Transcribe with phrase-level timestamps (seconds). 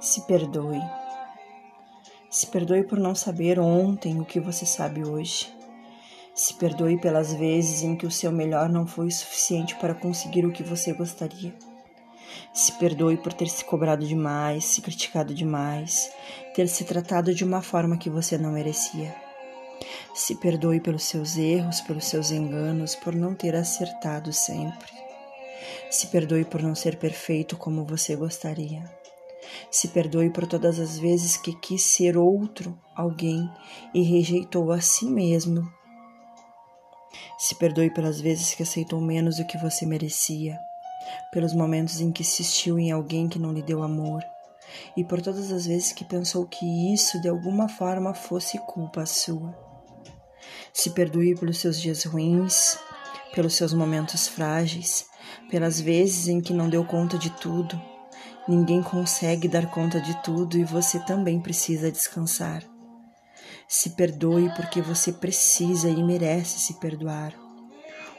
[0.00, 0.80] Se perdoe.
[2.30, 5.54] Se perdoe por não saber ontem o que você sabe hoje.
[6.34, 10.52] Se perdoe pelas vezes em que o seu melhor não foi suficiente para conseguir o
[10.52, 11.54] que você gostaria.
[12.54, 16.10] Se perdoe por ter se cobrado demais, se criticado demais,
[16.54, 19.14] ter se tratado de uma forma que você não merecia.
[20.14, 24.92] Se perdoe pelos seus erros, pelos seus enganos, por não ter acertado sempre.
[25.90, 28.99] Se perdoe por não ser perfeito como você gostaria.
[29.70, 33.50] Se perdoe por todas as vezes que quis ser outro alguém
[33.94, 35.68] e rejeitou a si mesmo.
[37.38, 40.58] Se perdoe pelas vezes que aceitou menos do que você merecia,
[41.32, 44.22] pelos momentos em que insistiu em alguém que não lhe deu amor,
[44.96, 49.54] e por todas as vezes que pensou que isso de alguma forma fosse culpa sua.
[50.72, 52.78] Se perdoe pelos seus dias ruins,
[53.34, 55.06] pelos seus momentos frágeis,
[55.50, 57.80] pelas vezes em que não deu conta de tudo,
[58.50, 62.64] Ninguém consegue dar conta de tudo e você também precisa descansar.
[63.68, 67.32] Se perdoe porque você precisa e merece se perdoar.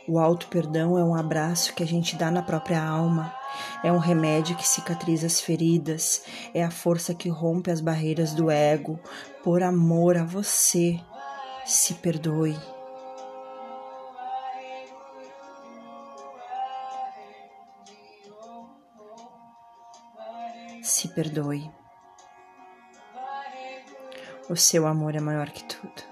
[0.08, 3.36] O auto perdão é um abraço que a gente dá na própria alma,
[3.84, 6.24] é um remédio que cicatriza as feridas,
[6.54, 8.98] é a força que rompe as barreiras do ego.
[9.44, 10.98] Por amor a você,
[11.66, 12.58] se perdoe.
[20.82, 21.72] Se perdoe.
[24.50, 26.11] O seu amor é maior que tudo.